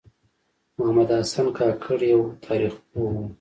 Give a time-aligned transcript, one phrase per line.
[0.77, 3.23] محمد حسن کاکړ یوه تاریخ پوه و.